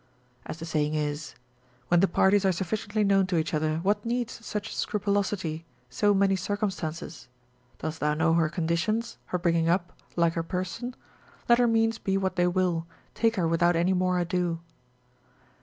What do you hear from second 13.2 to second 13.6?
her